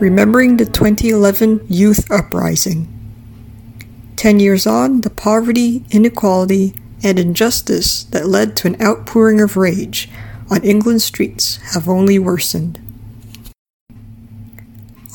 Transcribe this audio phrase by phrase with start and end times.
[0.00, 2.86] Remembering the 2011 Youth Uprising.
[4.14, 10.08] Ten years on, the poverty, inequality, and injustice that led to an outpouring of rage
[10.48, 12.78] on England's streets have only worsened.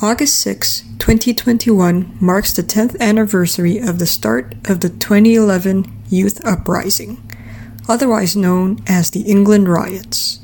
[0.01, 7.23] August 6, 2021 marks the 10th anniversary of the start of the 2011 Youth Uprising,
[7.87, 10.42] otherwise known as the England Riots.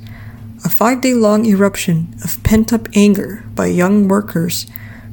[0.80, 4.66] Five day long eruption of pent up anger by young workers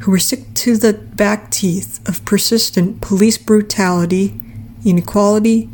[0.03, 4.41] who were sick to the back teeth of persistent police brutality,
[4.85, 5.69] inequality,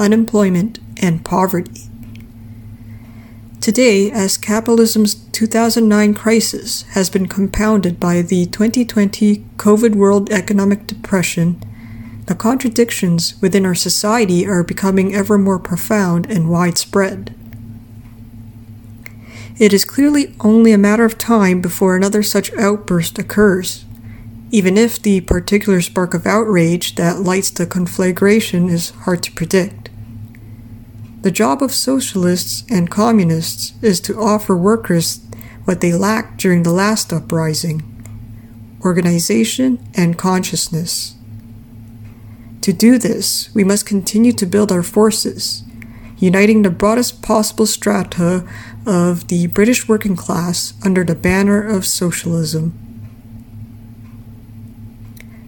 [0.00, 1.82] unemployment, and poverty.
[3.60, 11.62] Today, as capitalism's 2009 crisis has been compounded by the 2020 COVID World Economic Depression,
[12.26, 17.35] the contradictions within our society are becoming ever more profound and widespread.
[19.58, 23.86] It is clearly only a matter of time before another such outburst occurs,
[24.50, 29.88] even if the particular spark of outrage that lights the conflagration is hard to predict.
[31.22, 35.20] The job of socialists and communists is to offer workers
[35.64, 37.82] what they lacked during the last uprising
[38.84, 41.16] organization and consciousness.
[42.60, 45.64] To do this, we must continue to build our forces,
[46.18, 48.46] uniting the broadest possible strata
[48.86, 52.72] of the British working class under the banner of socialism.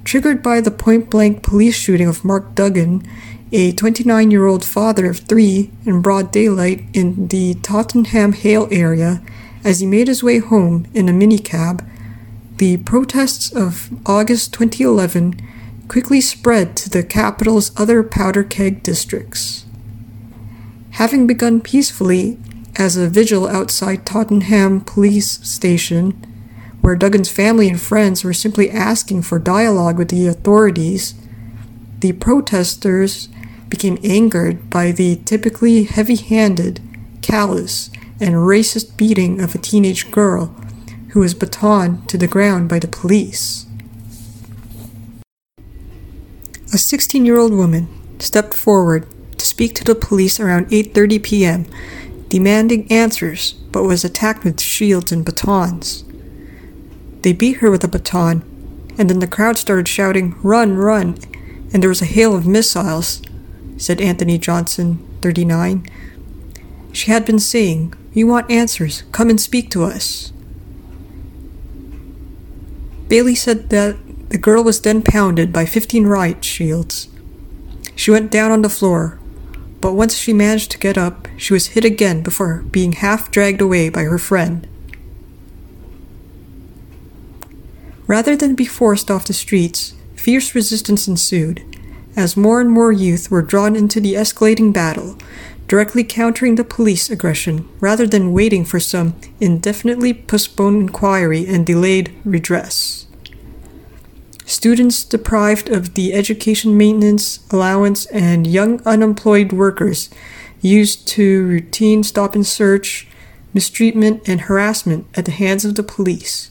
[0.05, 3.07] Triggered by the point blank police shooting of Mark Duggan
[3.53, 9.23] a 29 year old father of three in broad daylight in the Tottenham Hale area
[9.65, 11.87] as he made his way home in a minicab,
[12.57, 15.41] the protests of August 2011
[15.89, 19.65] quickly spread to the capital's other powder keg districts.
[20.99, 22.39] Having begun peacefully
[22.75, 26.11] as a vigil outside Tottenham Police Station,
[26.81, 31.15] where Duggan's family and friends were simply asking for dialogue with the authorities,
[32.01, 33.29] the protesters
[33.69, 36.81] became angered by the typically heavy handed,
[37.23, 40.47] callous, and racist beating of a teenage girl
[41.11, 43.67] who was batoned to the ground by the police.
[46.75, 47.87] A 16 year old woman
[48.19, 49.07] stepped forward
[49.59, 51.67] speak to the police around 8:30 p.m.,
[52.29, 56.05] demanding answers, but was attacked with shields and batons.
[57.23, 58.45] They beat her with a baton,
[58.97, 61.19] and then the crowd started shouting, "Run, run!"
[61.73, 63.21] and there was a hail of missiles
[63.77, 65.85] said Anthony Johnson, 39.
[66.93, 69.03] She had been saying, We want answers.
[69.11, 70.33] Come and speak to us.
[73.09, 73.97] Bailey said that
[74.31, 77.09] the girl was then pounded by 15 riot shields.
[77.97, 79.19] She went down on the floor,
[79.81, 83.61] but once she managed to get up, she was hit again before being half dragged
[83.61, 84.67] away by her friend.
[88.07, 91.63] Rather than be forced off the streets, fierce resistance ensued
[92.17, 95.17] as more and more youth were drawn into the escalating battle,
[95.69, 102.13] directly countering the police aggression rather than waiting for some indefinitely postponed inquiry and delayed
[102.25, 103.08] redress.
[104.49, 110.09] Students deprived of the education maintenance allowance and young unemployed workers
[110.63, 113.07] used to routine stop and search,
[113.53, 116.51] mistreatment, and harassment at the hands of the police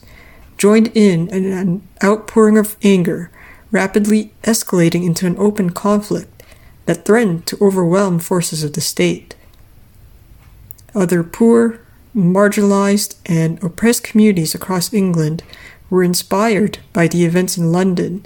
[0.56, 3.32] joined in an outpouring of anger
[3.72, 6.44] rapidly escalating into an open conflict
[6.86, 9.34] that threatened to overwhelm forces of the state.
[10.94, 11.80] Other poor,
[12.14, 15.42] marginalized, and oppressed communities across England
[15.90, 18.24] were inspired by the events in London,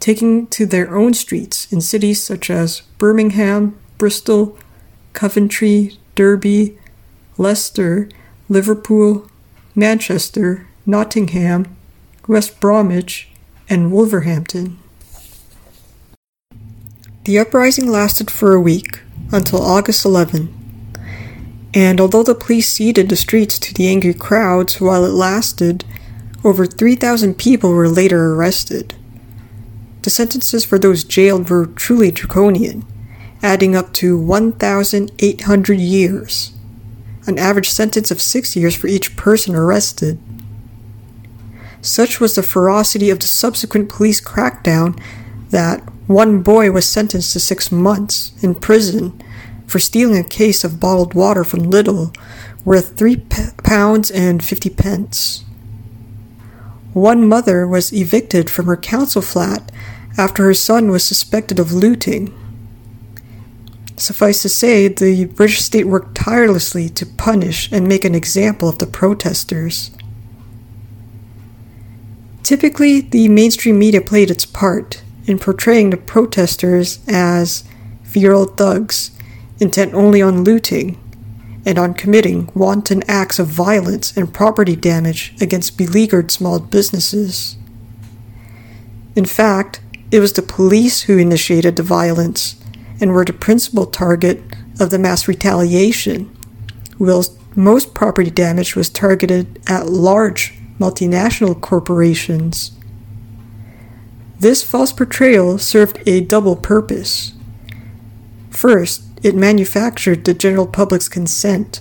[0.00, 4.58] taking to their own streets in cities such as Birmingham, Bristol,
[5.12, 6.78] Coventry, Derby,
[7.38, 8.08] Leicester,
[8.48, 9.28] Liverpool,
[9.74, 11.76] Manchester, Nottingham,
[12.26, 13.28] West Bromwich,
[13.68, 14.78] and Wolverhampton.
[17.24, 19.00] The uprising lasted for a week,
[19.30, 20.52] until August 11.
[21.74, 25.84] And although the police ceded the streets to the angry crowds while it lasted,
[26.44, 28.94] over 3,000 people were later arrested.
[30.02, 32.84] The sentences for those jailed were truly draconian,
[33.42, 36.52] adding up to 1,800 years,
[37.26, 40.18] an average sentence of six years for each person arrested.
[41.80, 45.00] Such was the ferocity of the subsequent police crackdown
[45.50, 49.20] that one boy was sentenced to six months in prison
[49.66, 52.16] for stealing a case of bottled water from Lidl
[52.64, 55.44] worth three pounds and fifty pence.
[56.92, 59.72] One mother was evicted from her council flat
[60.18, 62.34] after her son was suspected of looting.
[63.96, 68.78] Suffice to say, the British state worked tirelessly to punish and make an example of
[68.78, 69.90] the protesters.
[72.42, 77.64] Typically, the mainstream media played its part in portraying the protesters as
[78.02, 79.12] feral thugs
[79.60, 81.01] intent only on looting
[81.64, 87.56] and on committing wanton acts of violence and property damage against beleaguered small businesses.
[89.14, 89.80] In fact,
[90.10, 92.56] it was the police who initiated the violence
[93.00, 94.42] and were the principal target
[94.80, 96.36] of the mass retaliation,
[96.98, 102.72] whilst most property damage was targeted at large multinational corporations.
[104.40, 107.32] This false portrayal served a double purpose.
[108.50, 111.80] First, it manufactured the general public's consent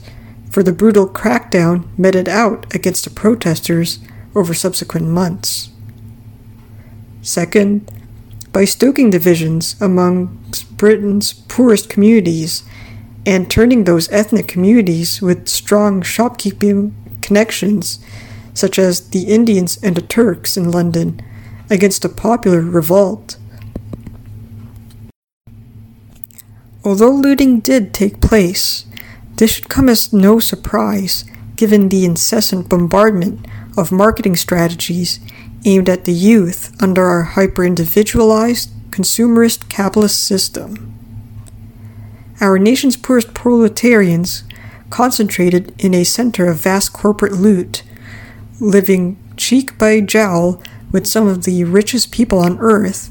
[0.50, 4.00] for the brutal crackdown meted out against the protesters
[4.36, 5.70] over subsequent months.
[7.22, 7.90] Second,
[8.52, 10.38] by stoking divisions among
[10.72, 12.64] Britain's poorest communities
[13.26, 18.00] and turning those ethnic communities with strong shopkeeping connections,
[18.54, 21.22] such as the Indians and the Turks in London,
[21.70, 23.38] against a popular revolt.
[26.84, 28.86] Although looting did take place,
[29.36, 31.26] this should come as no surprise
[31.56, 33.46] given the incessant bombardment
[33.78, 35.20] of marketing strategies
[35.64, 40.92] aimed at the youth under our hyper individualized, consumerist capitalist system.
[42.42, 44.44] Our nation's poorest proletarians
[44.90, 47.84] concentrated in a center of vast corporate loot,
[48.60, 50.62] living cheek by jowl
[50.92, 53.11] with some of the richest people on earth,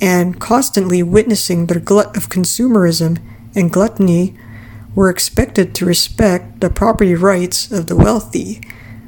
[0.00, 3.18] and constantly witnessing their glut of consumerism
[3.54, 4.36] and gluttony,
[4.94, 8.60] were expected to respect the property rights of the wealthy,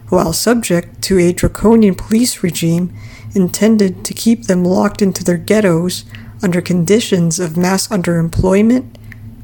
[0.08, 2.92] while subject to a draconian police regime
[3.34, 6.04] intended to keep them locked into their ghettos
[6.42, 8.96] under conditions of mass underemployment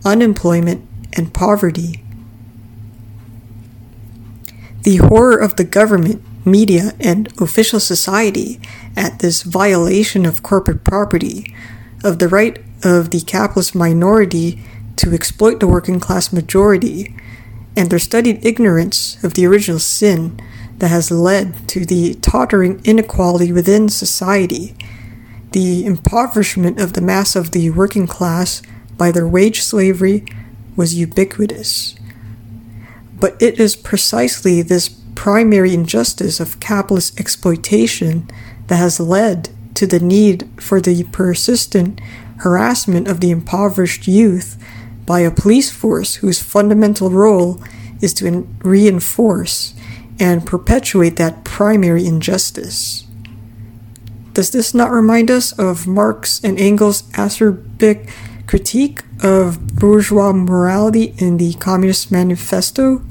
[0.04, 2.02] unemployment, and poverty.
[4.82, 8.60] The horror of the government, media, and official society
[8.96, 11.54] at this violation of corporate property,
[12.04, 14.60] of the right of the capitalist minority
[14.96, 17.14] to exploit the working class majority,
[17.76, 20.38] and their studied ignorance of the original sin
[20.78, 24.74] that has led to the tottering inequality within society,
[25.52, 28.62] the impoverishment of the mass of the working class
[28.96, 30.24] by their wage slavery
[30.76, 31.94] was ubiquitous.
[33.18, 34.88] But it is precisely this
[35.22, 38.28] primary injustice of capitalist exploitation
[38.66, 42.00] that has led to the need for the persistent
[42.38, 44.60] harassment of the impoverished youth
[45.06, 47.62] by a police force whose fundamental role
[48.00, 48.28] is to
[48.64, 49.74] reinforce
[50.18, 53.06] and perpetuate that primary injustice.
[54.32, 58.10] Does this not remind us of Marx and Engels' acerbic
[58.46, 63.02] critique of bourgeois morality in the Communist Manifesto.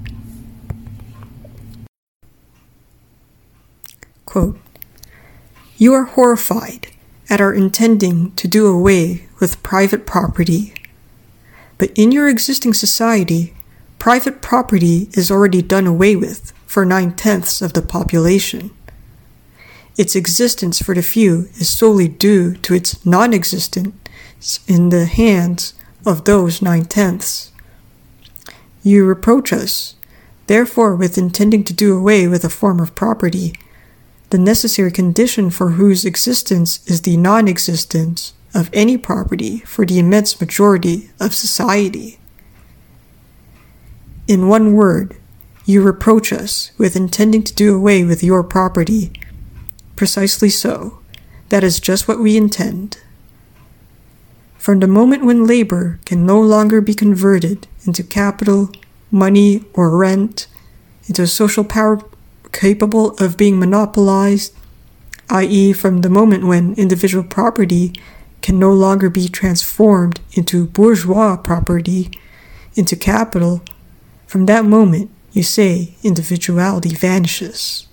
[4.32, 4.58] Quote,
[5.76, 6.88] you are horrified
[7.30, 10.74] at our intending to do away with private property.
[11.78, 13.54] But in your existing society,
[14.00, 18.72] private property is already done away with for nine tenths of the population.
[19.98, 25.74] Its existence for the few is solely due to its non existence in the hands
[26.06, 27.52] of those nine tenths.
[28.82, 29.96] You reproach us,
[30.48, 33.56] therefore, with intending to do away with a form of property,
[34.32, 40.00] the necessary condition for whose existence is the non existence of any property for the
[40.00, 42.18] immense majority of society.
[44.28, 45.18] In one word,
[45.66, 49.12] you reproach us with intending to do away with your property.
[49.98, 51.00] Precisely so.
[51.50, 53.00] That is just what we intend.
[54.58, 58.72] From the moment when labor can no longer be converted into capital,
[59.12, 60.48] money, or rent,
[61.08, 62.02] into a social power
[62.52, 64.54] capable of being monopolized,
[65.30, 67.94] i.e., from the moment when individual property
[68.42, 72.12] can no longer be transformed into bourgeois property,
[72.76, 73.62] into capital,
[74.28, 77.88] from that moment, you say individuality vanishes.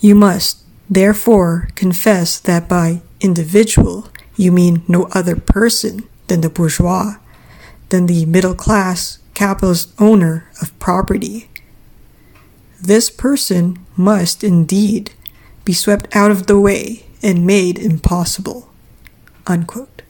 [0.00, 7.16] You must, therefore, confess that by individual, you mean no other person than the bourgeois,
[7.90, 11.48] than the middle class capitalist owner of property.
[12.78, 15.12] This person must indeed
[15.64, 18.68] be swept out of the way and made impossible.
[19.46, 20.02] Unquote.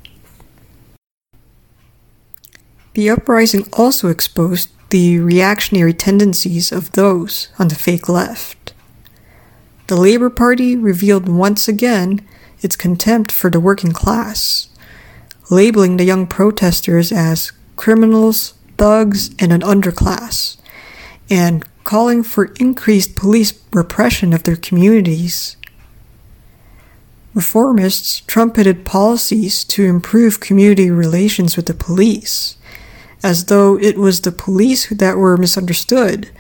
[2.95, 8.75] The uprising also exposed the reactionary tendencies of those on the fake left.
[9.87, 12.27] The Labour Party revealed once again
[12.63, 14.71] its contempt for the working class,
[15.53, 20.57] labeling the young protesters as criminals, thugs, and an underclass,
[21.29, 25.59] and calling for increased police repression of their communities.
[27.35, 32.57] Reformists trumpeted policies to improve community relations with the police,
[33.23, 36.31] as though it was the police that were misunderstood,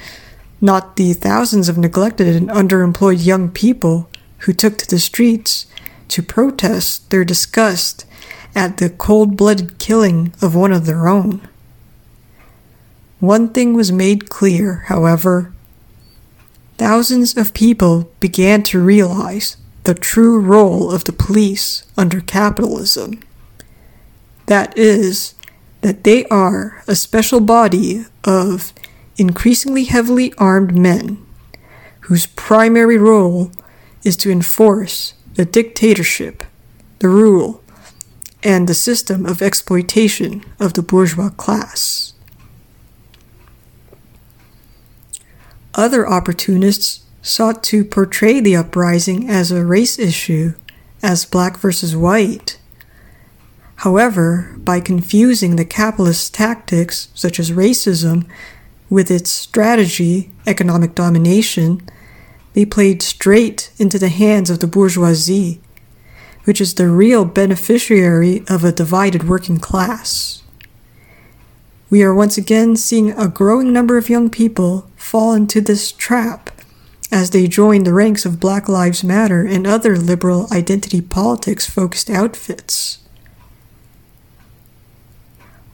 [0.62, 4.08] not the thousands of neglected and underemployed young people
[4.44, 5.66] who took to the streets
[6.08, 8.06] to protest their disgust
[8.54, 11.46] at the cold blooded killing of one of their own.
[13.20, 15.52] One thing was made clear, however.
[16.78, 23.20] Thousands of people began to realize the true role of the police under capitalism.
[24.46, 25.34] That is,
[25.82, 28.72] that they are a special body of
[29.18, 31.24] increasingly heavily armed men
[32.00, 33.52] whose primary role
[34.02, 36.42] is to enforce the dictatorship,
[37.00, 37.62] the rule,
[38.42, 42.14] and the system of exploitation of the bourgeois class.
[45.80, 50.52] Other opportunists sought to portray the uprising as a race issue,
[51.02, 52.58] as black versus white.
[53.76, 58.28] However, by confusing the capitalist tactics, such as racism,
[58.90, 61.80] with its strategy, economic domination,
[62.52, 65.62] they played straight into the hands of the bourgeoisie,
[66.44, 70.39] which is the real beneficiary of a divided working class.
[71.90, 76.50] We are once again seeing a growing number of young people fall into this trap
[77.10, 82.08] as they join the ranks of Black Lives Matter and other liberal identity politics focused
[82.08, 82.98] outfits.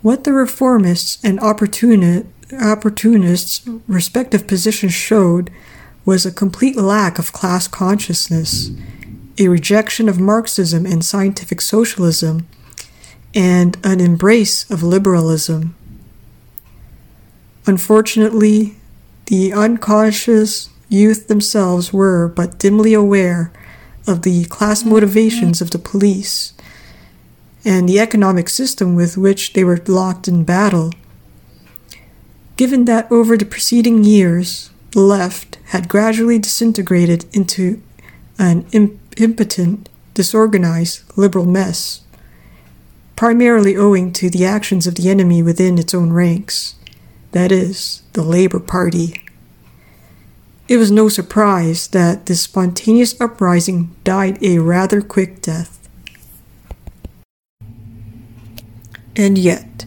[0.00, 2.24] What the reformists and opportuni-
[2.58, 5.50] opportunists' respective positions showed
[6.06, 8.70] was a complete lack of class consciousness,
[9.38, 12.46] a rejection of Marxism and scientific socialism,
[13.34, 15.74] and an embrace of liberalism.
[17.66, 18.76] Unfortunately,
[19.26, 23.52] the unconscious youth themselves were but dimly aware
[24.06, 24.90] of the class mm-hmm.
[24.90, 26.52] motivations of the police
[27.64, 30.92] and the economic system with which they were locked in battle.
[32.56, 37.82] Given that over the preceding years, the left had gradually disintegrated into
[38.38, 38.64] an
[39.16, 42.02] impotent, disorganized liberal mess,
[43.16, 46.76] primarily owing to the actions of the enemy within its own ranks,
[47.32, 49.22] that is, the Labour Party.
[50.68, 55.88] It was no surprise that this spontaneous uprising died a rather quick death.
[59.14, 59.86] And yet,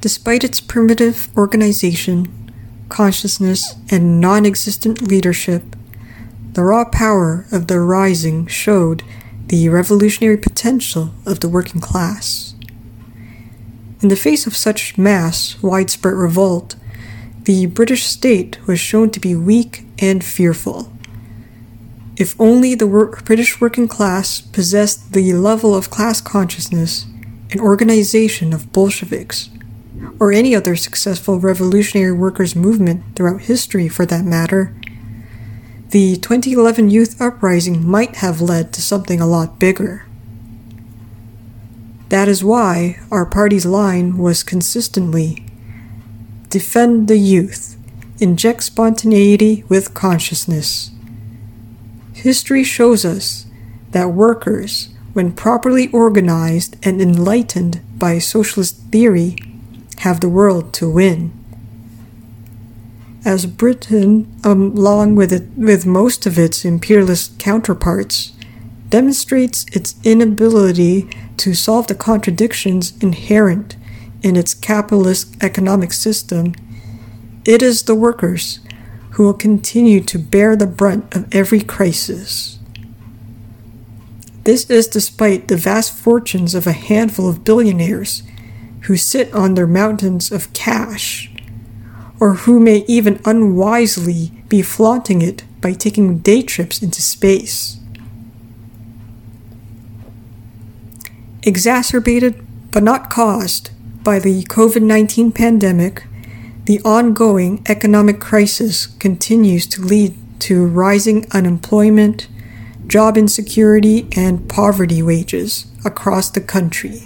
[0.00, 2.52] despite its primitive organization,
[2.88, 5.76] consciousness, and non existent leadership,
[6.52, 9.02] the raw power of the rising showed
[9.46, 12.47] the revolutionary potential of the working class.
[14.00, 16.76] In the face of such mass, widespread revolt,
[17.42, 20.92] the British state was shown to be weak and fearful.
[22.16, 22.86] If only the
[23.24, 27.06] British working class possessed the level of class consciousness
[27.50, 29.50] and organization of Bolsheviks,
[30.20, 34.74] or any other successful revolutionary workers' movement throughout history for that matter,
[35.90, 40.07] the 2011 youth uprising might have led to something a lot bigger.
[42.08, 45.44] That is why our party's line was consistently
[46.48, 47.76] defend the youth,
[48.18, 50.90] inject spontaneity with consciousness.
[52.14, 53.46] History shows us
[53.90, 59.36] that workers, when properly organized and enlightened by socialist theory,
[59.98, 61.32] have the world to win.
[63.24, 68.32] As Britain, um, along with, it, with most of its imperialist counterparts,
[68.88, 73.76] demonstrates its inability to solve the contradictions inherent
[74.22, 76.54] in its capitalist economic system,
[77.44, 78.60] it is the workers
[79.12, 82.58] who will continue to bear the brunt of every crisis.
[84.44, 88.22] This is despite the vast fortunes of a handful of billionaires
[88.82, 91.30] who sit on their mountains of cash,
[92.20, 97.78] or who may even unwisely be flaunting it by taking day trips into space.
[101.42, 103.70] Exacerbated but not caused
[104.02, 106.04] by the COVID 19 pandemic,
[106.64, 112.28] the ongoing economic crisis continues to lead to rising unemployment,
[112.86, 117.00] job insecurity, and poverty wages across the country.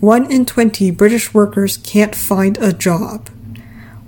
[0.00, 3.30] One in 20 British workers can't find a job.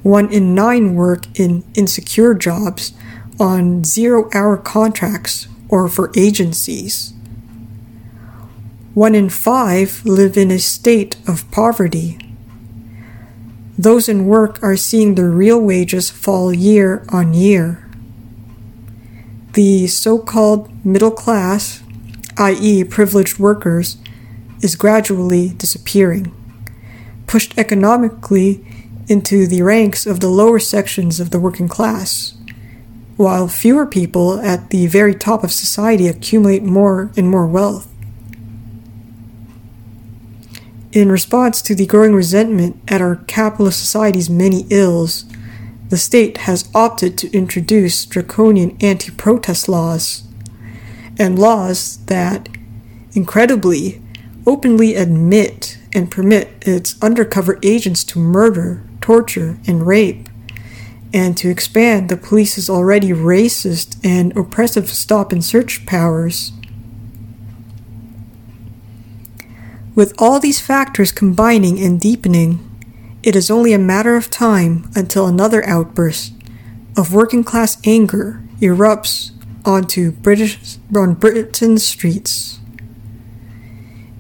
[0.03, 2.93] One in nine work in insecure jobs
[3.41, 7.13] on zero hour contracts or for agencies.
[8.97, 12.17] One in five live in a state of poverty.
[13.77, 17.87] those in work are seeing their real wages fall year on year.
[19.53, 21.83] The so called middle class,
[22.39, 23.99] i.e., privileged workers,
[24.63, 26.33] is gradually disappearing,
[27.27, 28.65] pushed economically
[29.09, 32.33] into the ranks of the lower sections of the working class,
[33.19, 37.93] while fewer people at the very top of society accumulate more and more wealth.
[40.97, 45.27] In response to the growing resentment at our capitalist society's many ills,
[45.91, 50.23] the state has opted to introduce draconian anti protest laws,
[51.19, 52.49] and laws that,
[53.13, 54.01] incredibly,
[54.47, 60.31] openly admit and permit its undercover agents to murder, torture, and rape,
[61.13, 66.53] and to expand the police's already racist and oppressive stop and search powers.
[69.97, 72.61] With all these factors combining and deepening,
[73.23, 76.35] it is only a matter of time until another outburst
[76.99, 79.31] of working class anger erupts
[79.65, 82.61] onto British on Britain's streets.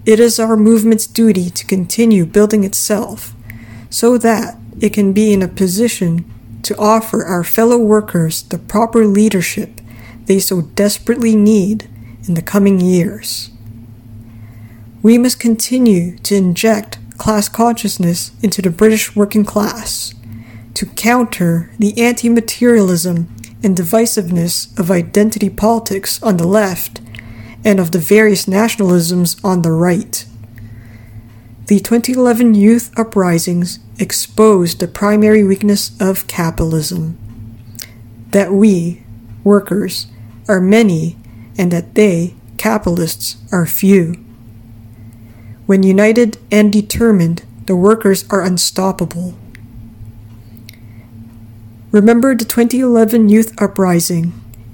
[0.06, 3.34] It is our movement's duty to continue building itself
[3.90, 6.24] so that it can be in a position
[6.62, 9.82] to offer our fellow workers the proper leadership
[10.24, 11.90] they so desperately need
[12.26, 13.50] in the coming years.
[15.06, 20.12] We must continue to inject class consciousness into the British working class
[20.74, 23.32] to counter the anti materialism
[23.62, 27.00] and divisiveness of identity politics on the left
[27.64, 30.26] and of the various nationalisms on the right.
[31.66, 37.16] The 2011 youth uprisings exposed the primary weakness of capitalism
[38.32, 39.04] that we,
[39.44, 40.08] workers,
[40.48, 41.16] are many
[41.56, 44.25] and that they, capitalists, are few.
[45.66, 49.34] When united and determined, the workers are unstoppable.
[51.90, 54.32] Remember the 2011 Youth Uprising.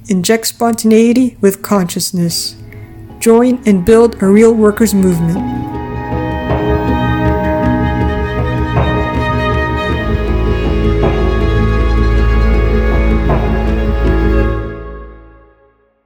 [0.09, 2.57] Inject spontaneity with consciousness.
[3.21, 5.82] Join and build a real workers' movement.